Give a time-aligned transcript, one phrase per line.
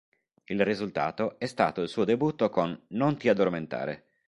[0.45, 4.05] Il risultato è stato il suo debutto con "Non ti addormentare".